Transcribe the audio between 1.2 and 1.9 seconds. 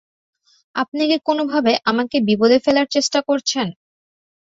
কোনোভাবে